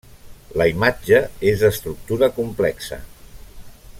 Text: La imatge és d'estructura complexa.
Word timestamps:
La 0.59 0.65
imatge 0.71 1.19
és 1.51 1.61
d'estructura 1.65 2.31
complexa. 2.39 3.01